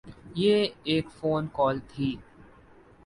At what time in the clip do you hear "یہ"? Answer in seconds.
0.35-0.57